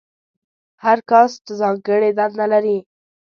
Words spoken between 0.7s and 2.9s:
هر کاسټ ځانګړې دنده لرله.